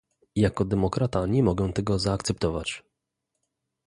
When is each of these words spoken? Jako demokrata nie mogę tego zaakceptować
Jako 0.35 0.63
demokrata 0.65 1.25
nie 1.27 1.43
mogę 1.43 1.73
tego 1.73 1.99
zaakceptować 1.99 2.83